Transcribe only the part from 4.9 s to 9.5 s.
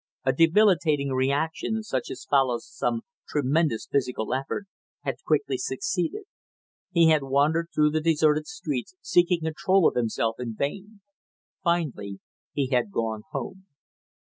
had quickly succeeded. He had wandered through the deserted streets seeking